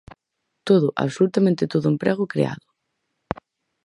Todo, 0.67 0.87
absolutamente 1.03 1.69
todo 1.73 1.85
o 1.87 1.93
emprego 1.93 2.29
creado. 2.33 2.67